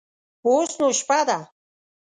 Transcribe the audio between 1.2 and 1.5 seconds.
ده.